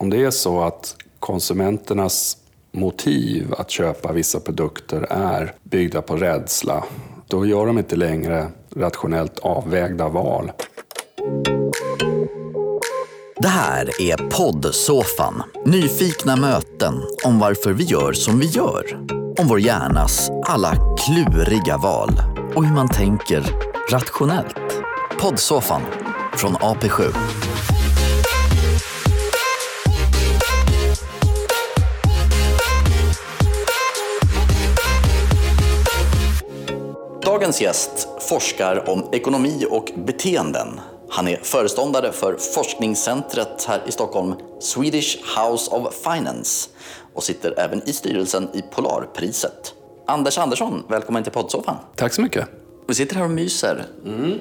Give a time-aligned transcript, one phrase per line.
[0.00, 2.36] om det är så att konsumenternas
[2.72, 6.84] motiv att köpa vissa produkter är byggda på rädsla,
[7.26, 10.52] då gör de inte längre rationellt avvägda val.
[13.36, 15.42] Det här är poddsoffan.
[15.66, 16.94] Nyfikna möten
[17.24, 19.06] om varför vi gör som vi gör.
[19.38, 22.10] Om vår hjärnas alla kluriga val
[22.54, 23.42] och hur man tänker
[23.90, 24.82] rationellt.
[25.20, 25.82] Poddsoffan
[26.36, 27.14] från AP7.
[37.30, 40.80] Dagens gäst forskar om ekonomi och beteenden.
[41.10, 46.70] Han är föreståndare för forskningscentret här i Stockholm, Swedish House of Finance
[47.14, 49.74] och sitter även i styrelsen i Polarpriset.
[50.06, 51.76] Anders Andersson, välkommen till poddsoffan.
[51.96, 52.48] Tack så mycket.
[52.88, 53.84] Vi sitter här och myser.
[54.06, 54.32] Mm.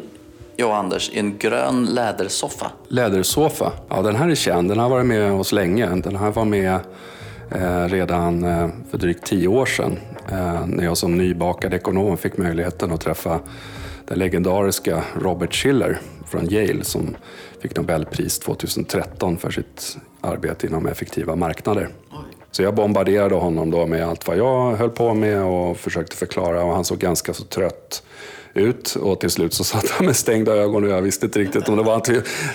[0.55, 2.71] Jag och Anders i en grön lädersoffa.
[2.87, 4.69] Lädersoffa, ja den här är känd.
[4.69, 5.85] Den har varit med oss länge.
[5.85, 6.79] Den här var med
[7.51, 9.99] eh, redan eh, för drygt tio år sedan
[10.31, 13.39] Eh, när jag som nybakad ekonom fick möjligheten att träffa
[14.05, 17.15] den legendariska Robert Schiller från Yale som
[17.61, 21.89] fick Nobelpris 2013 för sitt arbete inom effektiva marknader.
[22.51, 26.63] Så jag bombarderade honom då med allt vad jag höll på med och försökte förklara
[26.63, 28.03] och han såg ganska så trött
[28.53, 31.69] ut och till slut så satt han med stängda ögon och jag visste inte riktigt
[31.69, 31.99] om det var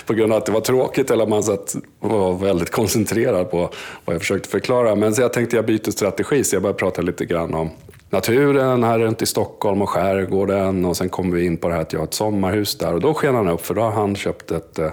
[0.05, 3.51] på grund av att det var tråkigt eller om han satt och var väldigt koncentrerad
[3.51, 3.69] på
[4.05, 4.95] vad jag försökte förklara.
[4.95, 7.69] Men så jag tänkte jag byter strategi så jag började prata lite grann om
[8.09, 11.81] naturen här runt i Stockholm och skärgården och sen kom vi in på det här
[11.81, 14.15] att jag har ett sommarhus där och då sken han upp för då har han
[14.15, 14.91] köpt ett eh,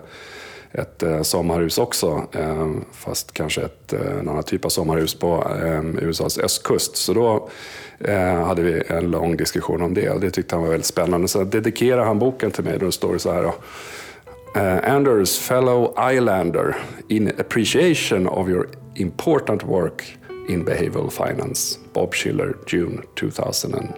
[0.73, 5.47] ett eh, sommarhus också, eh, fast kanske ett, en annan typ av sommarhus på
[6.01, 6.97] USAs östkust.
[6.97, 7.49] Så då
[8.01, 11.29] eh, hade vi en lång diskussion om det och det tyckte han var väldigt spännande.
[11.29, 12.79] Så dedikerade han boken till mig.
[12.79, 13.43] Då står det så här.
[13.43, 13.55] Då,
[14.85, 16.77] Anders, fellow islander,
[17.09, 21.79] in appreciation of your important work in behavioral finance.
[21.93, 23.89] Bob Schiller, June 2008.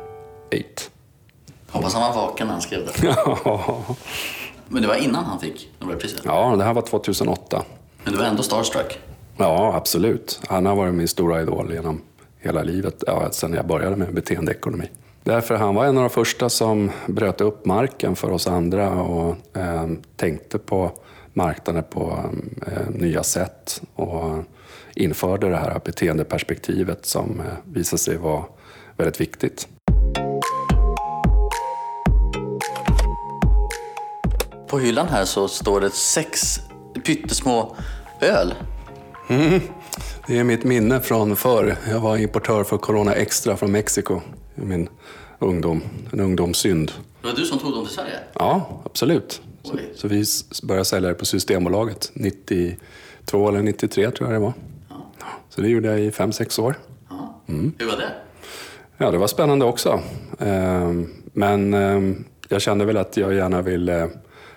[1.70, 2.92] Hoppas han var vaken när han skrev det.
[4.74, 6.20] Men det var innan han fick Nobelpriset?
[6.24, 7.64] Ja, det här var 2008.
[8.04, 8.98] Men du var ändå starstruck?
[9.36, 10.40] Ja, absolut.
[10.48, 12.02] Han har varit min stora idol genom
[12.38, 14.90] hela livet, ja, sen jag började med beteendeekonomi.
[15.22, 19.36] Därför han var en av de första som bröt upp marken för oss andra och
[19.56, 20.92] eh, tänkte på
[21.32, 22.24] marknaden på
[22.66, 24.44] eh, nya sätt och
[24.94, 28.44] införde det här beteendeperspektivet som eh, visade sig vara
[28.96, 29.68] väldigt viktigt.
[34.74, 36.60] På hyllan här så står det sex
[37.04, 37.76] pyttesmå
[38.20, 38.54] öl.
[39.28, 39.60] Mm.
[40.26, 41.76] Det är mitt minne från förr.
[41.90, 44.20] Jag var importör för Corona Extra från Mexiko
[44.54, 44.88] i min
[45.38, 45.82] ungdom.
[46.12, 46.92] En ungdomssynd.
[47.20, 48.18] Det var du som tog dem till Sverige?
[48.32, 49.42] Ja, absolut.
[49.62, 50.24] Så, så, vi
[50.62, 54.52] började sälja det på Systembolaget 92 eller 93 tror jag det var.
[54.88, 54.96] Ja.
[55.48, 56.74] Så det gjorde jag i fem sex år.
[57.10, 57.40] Ja.
[57.48, 57.72] Mm.
[57.78, 58.10] Hur var det?
[58.96, 60.00] Ja, det var spännande också.
[60.38, 64.10] Ehm, men ehm, jag kände väl att jag gärna ville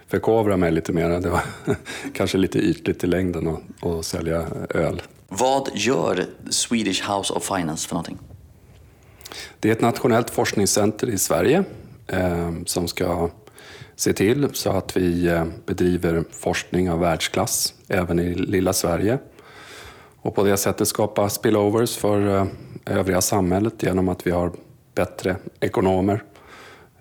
[0.08, 1.10] förkovra mig lite mer.
[1.10, 1.42] Det var
[2.14, 5.02] kanske lite ytligt i längden att sälja öl.
[5.28, 8.18] Vad gör Swedish House of Finance för någonting?
[9.60, 11.64] Det är ett nationellt forskningscenter i Sverige
[12.08, 13.30] eh, som ska
[13.96, 19.18] se till så att vi eh, bedriver forskning av världsklass även i lilla Sverige.
[20.22, 22.46] Och på det sättet skapa spillovers för eh,
[22.86, 24.52] övriga samhället genom att vi har
[24.96, 26.24] bättre ekonomer.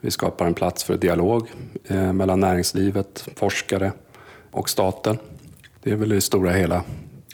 [0.06, 1.48] Vi skapar en plats för dialog
[1.86, 3.92] eh, mellan näringslivet, forskare
[4.50, 5.18] och staten.
[5.82, 6.84] Det är väl det stora hela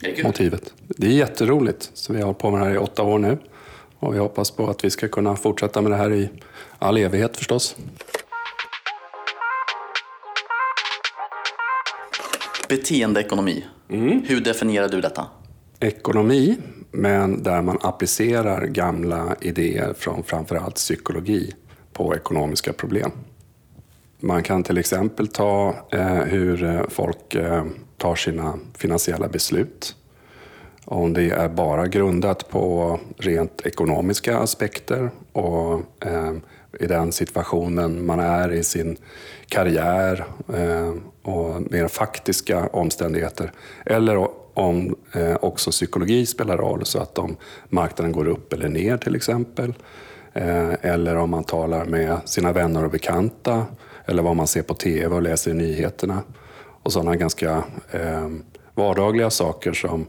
[0.00, 0.74] det motivet.
[0.88, 1.90] Det är jätteroligt.
[1.94, 3.38] Så vi har hållit på med det här i åtta år nu.
[3.98, 6.30] Och vi hoppas på att vi ska kunna fortsätta med det här i
[6.78, 7.76] all evighet förstås.
[12.68, 13.64] Beteendeekonomi.
[13.90, 14.22] Mm.
[14.26, 15.26] Hur definierar du detta?
[15.80, 16.56] Ekonomi,
[16.90, 21.54] men där man applicerar gamla idéer från framförallt psykologi
[21.92, 23.10] på ekonomiska problem.
[24.20, 27.64] Man kan till exempel ta eh, hur eh, folk eh,
[27.96, 29.96] tar sina finansiella beslut.
[30.84, 36.32] Om det är bara grundat på rent ekonomiska aspekter och eh,
[36.80, 38.96] i den situationen man är i sin
[39.46, 40.24] karriär
[40.54, 43.52] eh, och mer faktiska omständigheter.
[43.86, 47.36] Eller om eh, också psykologi spelar roll, så att om
[47.68, 49.74] marknaden går upp eller ner till exempel.
[50.34, 53.66] Eh, eller om man talar med sina vänner och bekanta
[54.06, 56.22] eller vad man ser på TV och läser i nyheterna.
[56.82, 58.28] Och sådana ganska eh,
[58.74, 60.06] vardagliga saker som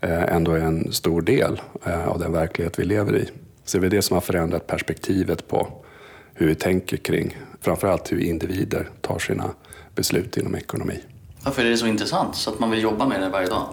[0.00, 3.28] eh, ändå är en stor del eh, av den verklighet vi lever i.
[3.64, 5.68] Så det är det som har förändrat perspektivet på
[6.34, 9.50] hur vi tänker kring framförallt hur individer tar sina
[9.94, 11.00] beslut inom ekonomi.
[11.44, 13.66] Varför är det så intressant så att man vill jobba med det varje dag?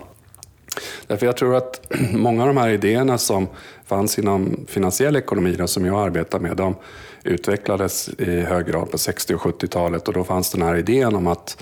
[1.08, 3.48] Därför jag tror att många av de här idéerna som
[3.86, 6.76] fanns inom finansiell ekonomi, då, som jag arbetar med, de
[7.24, 11.28] utvecklades i hög grad på 60 och 70-talet och då fanns den här idén om
[11.28, 11.58] att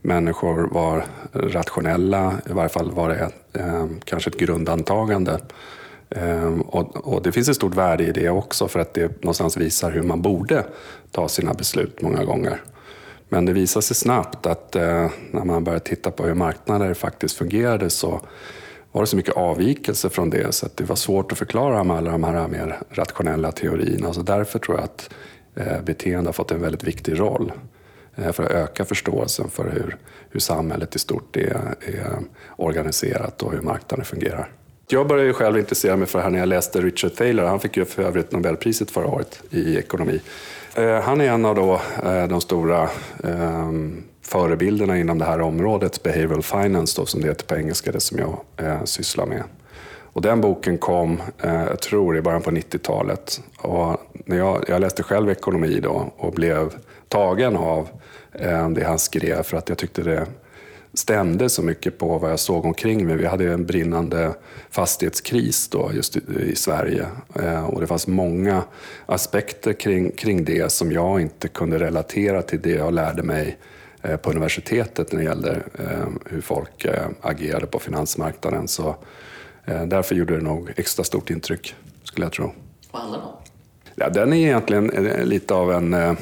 [0.00, 5.40] människor var rationella, i varje fall var det eh, kanske ett grundantagande.
[6.10, 9.56] Eh, och, och, det finns ett stort värde i det också för att det någonstans
[9.56, 10.64] visar hur man borde
[11.10, 12.62] ta sina beslut många gånger.
[13.32, 17.36] Men det visade sig snabbt att eh, när man började titta på hur marknader faktiskt
[17.36, 18.20] fungerade så
[18.92, 21.96] var det så mycket avvikelse från det så att det var svårt att förklara med
[21.96, 24.12] alla de här mer rationella teorierna.
[24.12, 25.10] Så därför tror jag att
[25.54, 27.52] eh, beteende har fått en väldigt viktig roll
[28.14, 29.96] eh, för att öka förståelsen för hur,
[30.30, 32.18] hur samhället i stort är, är
[32.56, 34.50] organiserat och hur marknaden fungerar.
[34.92, 37.44] Jag började ju själv intressera mig för det här när jag läste Richard Thaler.
[37.44, 40.20] Han fick ju för övrigt Nobelpriset förra året i ekonomi.
[40.74, 42.88] Eh, han är en av då, eh, de stora
[43.24, 48.00] ehm, förebilderna inom det här området, behavioral finance då, som det heter på engelska, det
[48.00, 49.42] som jag eh, sysslar med.
[50.02, 53.40] Och den boken kom, jag tror i början på 90-talet.
[53.58, 56.72] Och när jag, jag läste själv ekonomi då och blev
[57.08, 57.88] tagen av
[58.70, 60.26] det han skrev för att jag tyckte det
[60.94, 63.16] stämde så mycket på vad jag såg omkring mig.
[63.16, 64.34] Vi hade en brinnande
[64.70, 68.62] fastighetskris då just i, i Sverige eh, och det fanns många
[69.06, 73.58] aspekter kring, kring det som jag inte kunde relatera till det jag lärde mig
[74.02, 76.86] eh, på universitetet när det gällde eh, hur folk
[77.20, 78.68] agerade på finansmarknaden.
[78.68, 78.96] Så
[79.64, 81.74] därför gjorde det nog extra stort intryck,
[82.04, 82.52] skulle jag tro.
[82.90, 83.34] Vad handlar den om?
[83.94, 84.86] Ja, den är egentligen
[85.24, 86.16] lite av en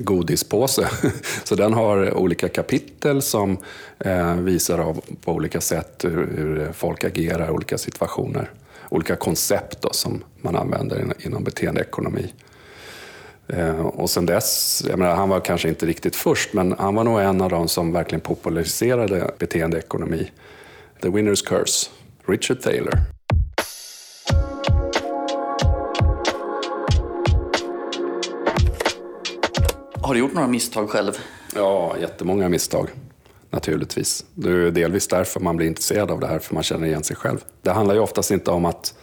[0.00, 0.88] godispåse.
[1.44, 3.58] Så den har olika kapitel som
[3.98, 8.50] eh, visar av, på olika sätt hur, folk agerar i olika situationer.
[8.88, 12.32] Olika koncept då, som man använder inom beteendeekonomi.
[13.48, 17.04] Eh, och sen dess, jag menar, han var kanske inte riktigt först, men han var
[17.04, 20.30] nog en av de som verkligen populariserade beteendeekonomi.
[21.02, 21.90] The Winner's Curse,
[22.26, 23.15] Richard Thaler.
[30.06, 31.12] Har du gjort några misstag själv?
[31.54, 32.88] Ja, jättemånga misstag.
[33.50, 34.24] Naturligtvis.
[34.34, 37.16] Det är delvis därför man blir intresserad av det här, för man känner igen sig
[37.16, 37.44] själv.
[37.62, 38.94] Det handlar ju oftast inte om att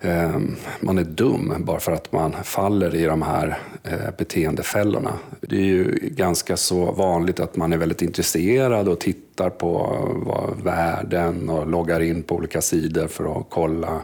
[0.00, 0.38] eh,
[0.80, 5.12] man är dum bara för att man faller i de här eh, beteendefällorna.
[5.40, 10.62] Det är ju ganska så vanligt att man är väldigt intresserad och tittar på vad
[10.62, 14.00] värden och loggar in på olika sidor för att kolla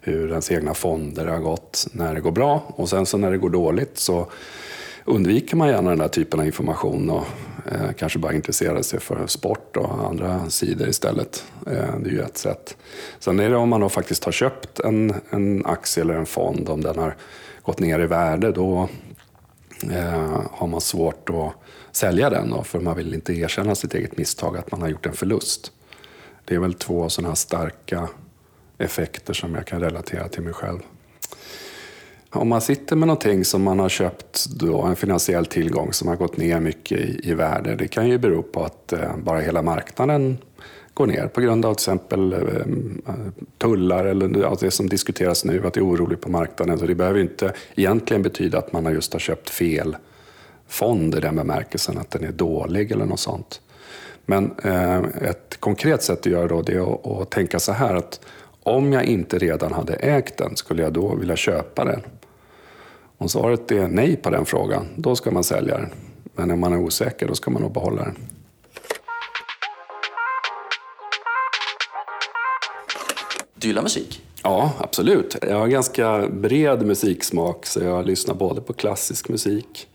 [0.00, 2.62] hur ens egna fonder har gått när det går bra.
[2.66, 4.26] Och sen så när det går dåligt så
[5.04, 7.24] undviker man gärna den där typen av information och
[7.72, 11.44] eh, kanske bara intresserar sig för sport och andra sidor istället.
[11.66, 12.76] Eh, det är ju ett sätt.
[13.18, 16.68] Sen är det om man då faktiskt har köpt en, en aktie eller en fond,
[16.68, 17.16] om den har
[17.62, 18.88] gått ner i värde, då
[19.90, 21.52] eh, har man svårt att
[21.92, 25.06] sälja den då, för man vill inte erkänna sitt eget misstag att man har gjort
[25.06, 25.72] en förlust.
[26.44, 28.08] Det är väl två sådana här starka
[28.78, 30.78] effekter som jag kan relatera till mig själv.
[32.34, 36.16] Om man sitter med någonting som man har köpt, då, en finansiell tillgång som har
[36.16, 39.62] gått ner mycket i, i värde, det kan ju bero på att eh, bara hela
[39.62, 40.38] marknaden
[40.94, 42.40] går ner på grund av till exempel eh,
[43.58, 46.78] tullar eller alltså det som diskuteras nu, att det är oroligt på marknaden.
[46.78, 49.96] Så det behöver inte egentligen betyda att man just har köpt fel
[50.68, 53.60] fond i den bemärkelsen att den är dålig eller något sånt.
[54.26, 57.94] Men eh, ett konkret sätt att göra då, det är att, att tänka så här
[57.94, 58.20] att
[58.62, 62.00] om jag inte redan hade ägt den, skulle jag då vilja köpa den?
[63.18, 65.90] Om svaret är nej på den frågan, då ska man sälja den.
[66.34, 68.16] Men om man är osäker, då ska man nog behålla den.
[73.54, 74.22] Du gillar musik?
[74.42, 75.36] Ja, absolut.
[75.42, 79.88] Jag har ganska bred musiksmak, så jag lyssnar både på klassisk musik,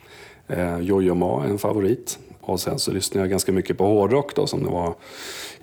[0.47, 4.35] eh, Jojo Ma är en favorit, och sen så lyssnar jag ganska mycket på hårdrock
[4.35, 4.95] då, som det var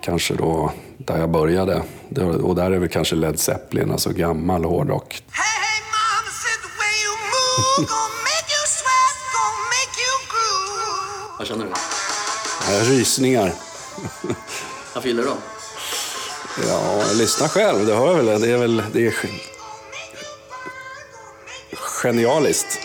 [0.01, 1.83] kanske då där jag började.
[2.43, 5.23] Och där är väl kanske Led Zeppelin, alltså gammal hårdrock.
[5.31, 5.56] Hey!
[11.39, 11.71] Vad känner du?
[12.73, 13.53] Ja, rysningar.
[14.95, 15.39] Varför gillar du dem?
[16.69, 17.87] Ja, lyssna själv.
[17.87, 18.41] Det hör väl.
[18.41, 19.15] Det är väl det är
[22.03, 22.79] genialiskt.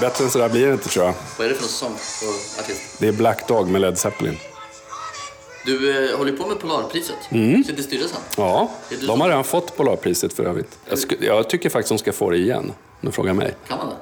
[0.00, 1.14] Bättre än så där blir det inte tror jag.
[1.38, 2.80] Vad är det för sång och artist?
[2.98, 4.38] Det är Black Dog med Led Zeppelin.
[5.66, 7.16] Du eh, håller på med Polarpriset.
[7.30, 7.64] Mm.
[7.64, 8.20] Sitter i styrelsen.
[8.36, 8.70] Ja,
[9.06, 10.78] de har redan fått Polarpriset för övrigt.
[10.88, 12.72] Jag, jag, tycker faktiskt de ska få det igen.
[13.00, 13.54] Om du frågar mig.
[13.68, 13.96] Kan man det?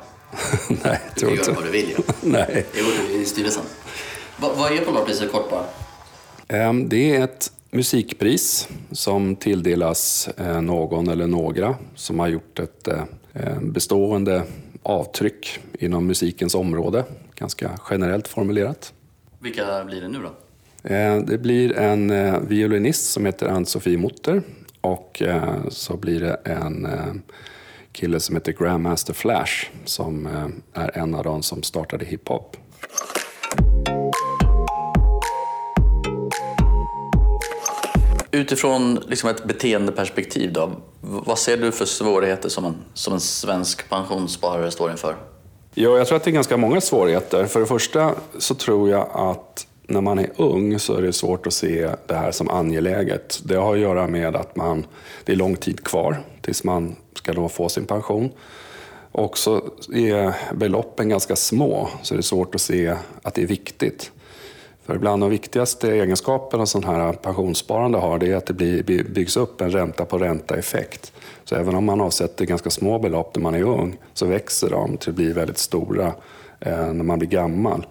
[0.85, 1.45] Nej, du tror inte.
[1.45, 2.15] Du kan göra vad du vill ja.
[2.21, 2.67] Nej.
[2.75, 2.85] Jo,
[3.21, 3.63] i styrelsen.
[4.37, 5.65] Va, vad är Polarpriset kort bara?
[6.49, 12.89] Ehm, det är ett musikpris som tilldelas eh, någon eller några som har gjort ett
[12.89, 14.43] eh, bestående
[14.83, 17.05] avtryck inom musikens område.
[17.35, 18.93] Ganska generellt formulerat.
[19.39, 20.31] Vilka blir det nu då?
[20.83, 24.43] Eh, det blir en eh, violinist som heter Ann-Sofie Mutter
[24.81, 26.89] och eh, så blir det en
[27.93, 30.29] kille som heter Grandmaster Flash som
[30.73, 32.57] är en av de som startade hiphop.
[38.33, 43.89] Utifrån liksom ett beteendeperspektiv, då, vad ser du för svårigheter som en, som en svensk
[43.91, 45.17] pensionssparare står inför?
[45.75, 47.47] Ja, jag tror att det är ganska många svårigheter.
[47.47, 51.47] För det första så tror jag att när man är ung så är det svårt
[51.47, 53.41] att se det här som angeläget.
[53.45, 54.87] Det har att göra med att man,
[55.25, 58.31] det är lång tid kvar tills man ska då få sin pension.
[59.13, 59.57] Och så
[59.95, 64.13] är beloppen ganska små, så det är svårt att se att det är viktigt.
[64.85, 69.37] För bland de viktigaste egenskaperna som här pensionssparande har, det är att det blir, byggs
[69.37, 71.13] upp en ränta på ränta-effekt.
[71.45, 74.97] Så även om man avsätter ganska små belopp när man är ung, så växer de
[74.97, 76.07] till att bli väldigt stora
[76.61, 77.87] eh, när man blir gammal.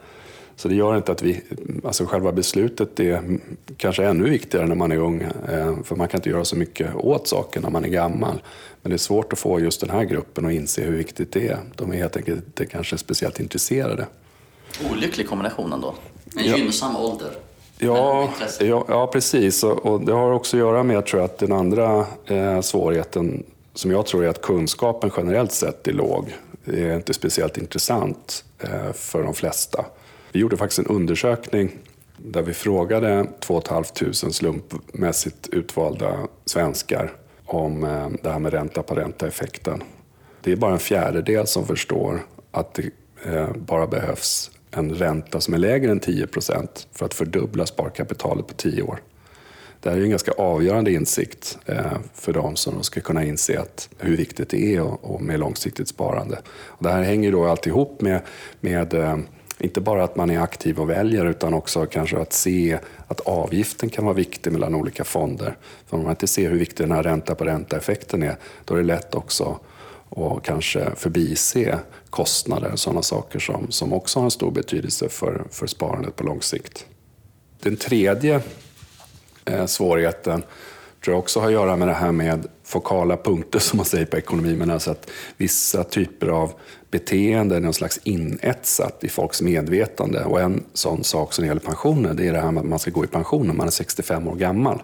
[0.60, 1.42] Så det gör inte att vi,
[1.84, 3.40] alltså själva beslutet är
[3.78, 6.96] kanske ännu viktigare när man är ung, eh, för man kan inte göra så mycket
[6.96, 8.42] åt saker när man är gammal.
[8.82, 11.48] Men det är svårt att få just den här gruppen att inse hur viktigt det
[11.48, 11.58] är.
[11.76, 14.08] De är helt enkelt inte kanske speciellt intresserade.
[14.92, 15.94] Olycklig kombination ändå.
[16.36, 16.58] En ja.
[16.58, 17.32] gynnsam ålder.
[17.78, 19.64] Ja, ja, ja, precis.
[19.64, 23.44] Och, och, det har också att göra med tror jag, att den andra eh, svårigheten
[23.74, 26.36] som jag tror är att kunskapen generellt sett är låg.
[26.66, 29.86] Det är inte speciellt intressant eh, för de flesta.
[30.32, 31.78] Vi gjorde faktiskt en undersökning
[32.18, 33.84] där vi frågade 2 500
[34.14, 37.12] slumpmässigt utvalda svenskar
[37.46, 39.84] om eh, det här med ränta på ränta-effekten.
[40.42, 42.92] Det är bara en fjärdedel som förstår att det
[43.24, 48.48] eh, bara behövs en ränta som är lägre än 10 procent för att fördubbla sparkapitalet
[48.48, 49.02] på 10 år.
[49.82, 53.90] Det här är en ganska avgörande insikt eh, för dem som ska kunna inse att
[53.98, 56.40] hur viktigt det är med långsiktigt sparande.
[56.80, 58.22] det här hänger då alltid ihop med,
[58.60, 58.94] med
[59.60, 63.90] inte bara att man är aktiv och väljer utan också kanske att se att avgiften
[63.90, 65.58] kan vara viktig mellan olika fonder.
[65.88, 68.36] För om man inte ser hur viktig den här ränta på ränta-effekten är,
[68.66, 69.60] då är det lätt också
[70.10, 75.44] att kanske förbise kostnader och sådana saker som, som också har en stor betydelse för,
[75.52, 76.86] för sparandet på lång sikt.
[77.62, 78.42] Den tredje
[79.46, 80.44] eh, svårigheten
[81.04, 84.06] tror jag också har att göra med det här med fokala punkter som man säger
[84.06, 86.54] på ekonomi, men alltså att vissa typer av
[86.92, 90.24] beteende är någon slags inetsat i folks medvetande.
[90.24, 92.92] Och en sån sak som gäller pensioner, det är det här med att man ska
[92.92, 94.82] gå i pension när man är 65 år gammal.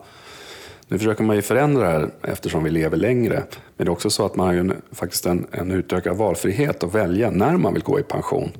[0.87, 3.43] Nu försöker man ju förändra det här eftersom vi lever längre.
[3.77, 6.83] Men det är också så att man har ju en, faktiskt en, en utökad valfrihet
[6.83, 8.51] att välja när man vill gå i pension.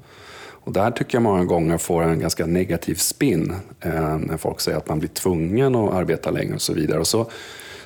[0.65, 4.77] Och där tycker jag många gånger får en ganska negativ spin eh, när folk säger
[4.77, 6.99] att man blir tvungen att arbeta längre och så vidare.
[6.99, 7.29] Och så,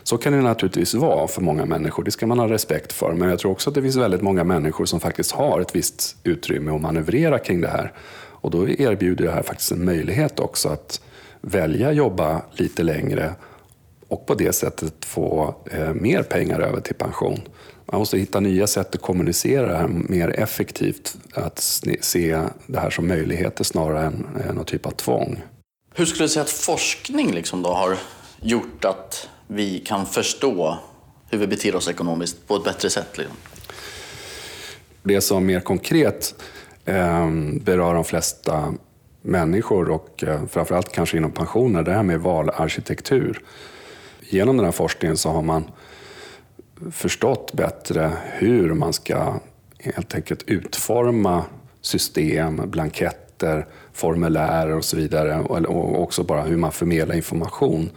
[0.03, 3.13] så kan det naturligtvis vara för många människor, det ska man ha respekt för.
[3.13, 6.17] Men jag tror också att det finns väldigt många människor som faktiskt har ett visst
[6.24, 7.93] utrymme att manövrera kring det här.
[8.41, 11.01] Och då erbjuder det här faktiskt en möjlighet också att
[11.41, 13.33] välja jobba lite längre
[14.07, 17.39] och på det sättet få eh, mer pengar över till pension.
[17.91, 21.17] Man måste hitta nya sätt att kommunicera det här mer effektivt.
[21.34, 21.60] Att
[22.01, 25.41] se det här som möjligheter snarare än någon typ av tvång.
[25.93, 27.98] Hur skulle du säga att forskning liksom då har
[28.41, 30.77] gjort att vi kan förstå
[31.29, 33.17] hur vi beter oss ekonomiskt på ett bättre sätt?
[33.17, 33.36] Liksom?
[35.03, 36.36] Det som mer konkret
[36.86, 37.29] eh,
[37.62, 38.74] berör de flesta
[39.22, 43.41] människor och eh, framförallt kanske inom pensioner, det här med valarkitektur.
[44.22, 45.72] Genom den här forskningen så har man
[46.91, 49.39] förstått bättre hur man ska
[49.79, 51.43] helt enkelt utforma
[51.81, 55.39] system, blanketter, formulär och så vidare.
[55.39, 57.89] Och också bara hur man förmedlar information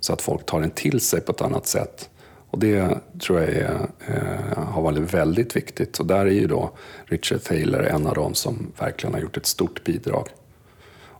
[0.00, 2.10] så att folk tar den till sig på ett annat sätt.
[2.50, 5.98] Och det tror jag är, eh, har varit väldigt viktigt.
[5.98, 6.70] Och där är ju då
[7.04, 10.28] Richard Thaler en av dem som verkligen har gjort ett stort bidrag.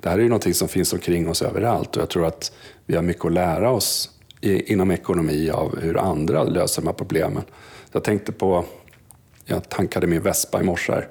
[0.02, 2.52] Det här är ju någonting som finns omkring oss överallt och jag tror att
[2.86, 4.15] vi har mycket att lära oss
[4.46, 7.42] inom ekonomi av hur andra löser de här problemen.
[7.92, 8.64] Jag tänkte på,
[9.44, 11.08] jag tankade min Vespa i morse här.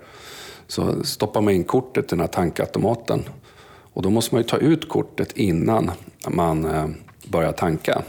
[0.67, 3.23] Så stoppar man in kortet i den här tankautomaten
[3.95, 5.91] och då måste man ju ta ut kortet innan
[6.27, 6.87] man eh,
[7.27, 8.03] börjar tanka.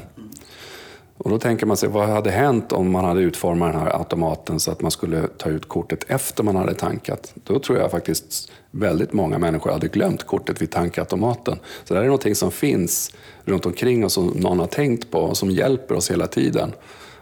[1.19, 4.61] Och då tänker man sig, vad hade hänt om man hade utformat den här automaten
[4.61, 7.35] så att man skulle ta ut kortet efter man hade tankat?
[7.45, 11.59] Då tror jag faktiskt väldigt många människor hade glömt kortet vid tankautomaten.
[11.85, 13.13] Så det här är någonting som finns
[13.45, 16.73] runt omkring oss som någon har tänkt på och som hjälper oss hela tiden.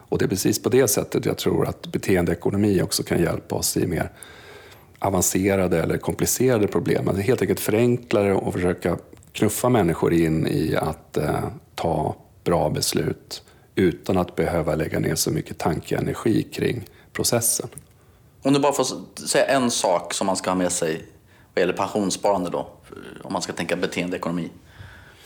[0.08, 3.76] Och det är precis på det sättet jag tror att beteendeekonomi också kan hjälpa oss
[3.76, 4.10] i mer
[4.98, 7.08] avancerade eller komplicerade problem.
[7.08, 8.98] Att helt enkelt förenkla det och försöka
[9.32, 13.42] knuffa människor in i att eh, ta bra beslut
[13.74, 17.68] utan att behöva lägga ner så mycket tankeenergi kring processen.
[18.42, 18.86] Om du bara får
[19.26, 21.04] säga en sak som man ska ha med sig
[21.54, 22.66] vad gäller pensionssparande då,
[23.22, 24.50] om man ska tänka beteendeekonomi.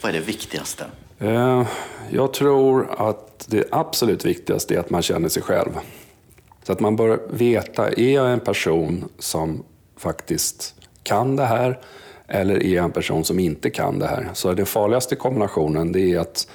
[0.01, 0.85] Vad är det viktigaste?
[1.19, 1.67] Eh,
[2.11, 5.71] jag tror att det absolut viktigaste är att man känner sig själv.
[6.63, 9.63] Så att man bör veta, är jag en person som
[9.97, 11.79] faktiskt kan det här
[12.27, 14.29] eller är jag en person som inte kan det här?
[14.33, 16.47] Så den farligaste kombinationen det är att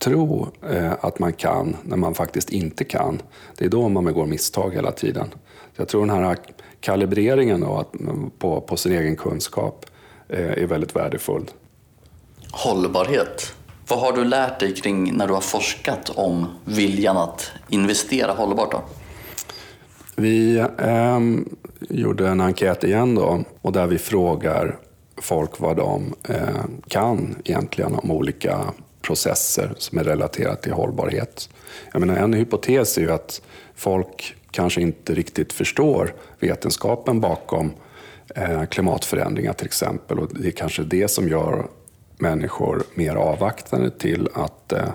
[0.00, 3.22] tro eh, att man kan när man faktiskt inte kan.
[3.56, 5.34] Det är då man begår misstag hela tiden.
[5.76, 6.36] Jag tror den här
[6.80, 7.92] kalibreringen då, att,
[8.38, 9.86] på, på sin egen kunskap
[10.28, 11.44] eh, är väldigt värdefull.
[12.52, 13.54] Hållbarhet.
[13.88, 18.72] Vad har du lärt dig kring när du har forskat om viljan att investera hållbart?
[18.72, 18.82] Då?
[20.16, 21.20] Vi eh,
[21.80, 24.78] gjorde en enkät igen då, och där vi frågar
[25.16, 28.64] folk vad de eh, kan egentligen om olika
[29.10, 31.48] processer som är relaterade till hållbarhet.
[31.92, 33.42] Jag menar, en hypotes är ju att
[33.74, 37.72] folk kanske inte riktigt förstår vetenskapen bakom
[38.34, 40.18] eh, klimatförändringar till exempel.
[40.18, 41.66] Och det är kanske det som gör
[42.18, 44.88] människor mer avvaktande till att eh,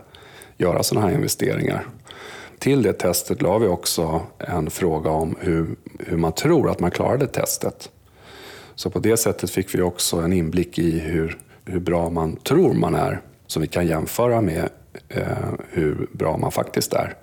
[0.57, 1.87] göra sådana här investeringar.
[2.59, 6.91] Till det testet la vi också en fråga om hur, hur man tror att man
[6.91, 7.89] klarade testet.
[8.75, 12.73] Så på det sättet fick vi också en inblick i hur, hur bra man tror
[12.73, 14.69] man är, som vi kan jämföra med
[15.09, 17.13] eh, hur bra man faktiskt är.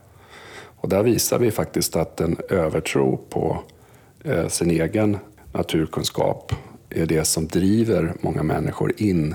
[0.83, 3.63] Och där visar vi faktiskt att en övertro på
[4.25, 5.19] eh, sin egen
[5.53, 6.53] naturkunskap
[6.91, 9.35] är det som driver många människor in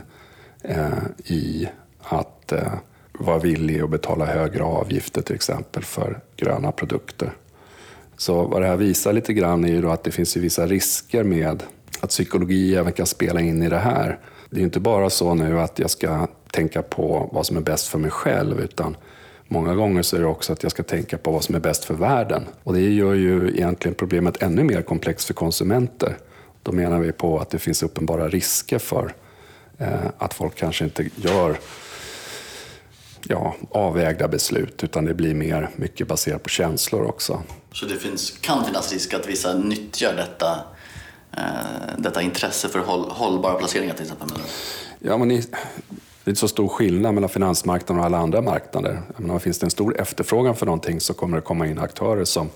[0.61, 0.87] eh,
[1.25, 1.67] i
[1.99, 2.73] att eh,
[3.13, 7.31] vara villig att betala högre avgifter till exempel för gröna produkter.
[8.17, 11.23] Så vad det här visar lite grann är ju att det finns ju vissa risker
[11.23, 11.63] med
[11.99, 14.19] att psykologi även kan spela in i det här.
[14.49, 17.87] Det är inte bara så nu att jag ska tänka på vad som är bäst
[17.87, 18.97] för mig själv utan
[19.47, 21.85] många gånger så är det också att jag ska tänka på vad som är bäst
[21.85, 22.43] för världen.
[22.63, 26.17] Och det gör ju egentligen problemet ännu mer komplext för konsumenter.
[26.63, 29.15] Då menar vi på att det finns uppenbara risker för
[29.77, 29.87] eh,
[30.17, 31.57] att folk kanske inte gör
[33.27, 37.43] ja, avvägda beslut utan det blir mer mycket baserat på känslor också.
[37.71, 40.59] Så det finns, kan finnas risk att vissa nyttjar detta
[41.31, 41.43] Eh,
[41.97, 44.27] detta intresse för håll, hållbara placeringar till exempel?
[44.99, 49.01] Ja, men det är inte så stor skillnad mellan finansmarknaden och alla andra marknader.
[49.17, 52.49] menar, finns det en stor efterfrågan för någonting så kommer det komma in aktörer som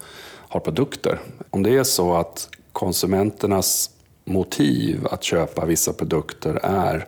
[0.51, 1.19] har produkter.
[1.49, 3.89] Om det är så att konsumenternas
[4.25, 7.07] motiv att köpa vissa produkter är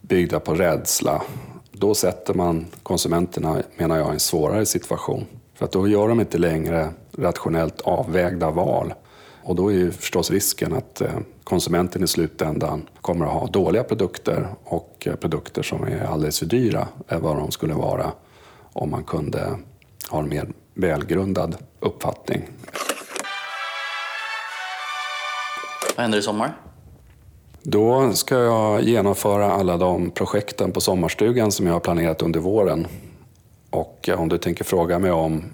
[0.00, 1.22] byggda på rädsla,
[1.72, 5.26] då sätter man konsumenterna, menar jag, i en svårare situation.
[5.54, 6.88] För att då gör de inte längre
[7.18, 8.94] rationellt avvägda val.
[9.46, 11.10] Och då är ju förstås risken att eh,
[11.44, 16.46] konsumenten i slutändan kommer att ha dåliga produkter och eh, produkter som är alldeles för
[16.46, 18.12] dyra än vad de skulle vara
[18.72, 19.58] om man kunde
[20.10, 22.48] ha en mer välgrundad uppfattning.
[25.96, 26.56] Vad händer i sommar?
[27.62, 32.86] Då ska jag genomföra alla de projekten på sommarstugan som jag har planerat under våren.
[33.70, 35.44] Och om du tänker fråga mig om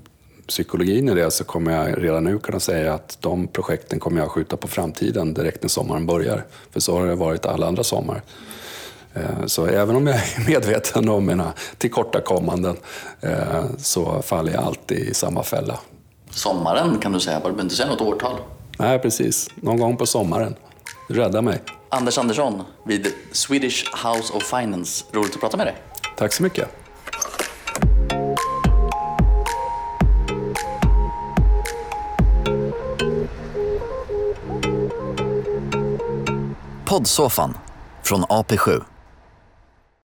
[0.53, 4.31] psykologin i det så kommer jag redan nu kunna säga att de projekten kommer jag
[4.31, 6.45] skjuta på framtiden direkt när sommaren börjar.
[6.71, 8.23] För så har det varit alla andra sommar.
[9.15, 12.77] Eh, så även om jag är medveten om mina tillkortakommanden
[13.21, 15.79] eh, så faller jag alltid i samma fälla.
[16.31, 18.37] Sommaren kan du säga, du behöver inte säga något årtal.
[18.79, 19.51] Nej, precis.
[19.55, 20.55] Någon gång på sommaren.
[21.09, 21.62] Rädda mig.
[21.88, 25.05] Anders Andersson vid Swedish House of Finance.
[25.12, 25.77] Roligt att prata med dig.
[26.17, 26.82] Tack så mycket.
[36.92, 37.57] Poddsoffan
[38.02, 38.91] från AP7.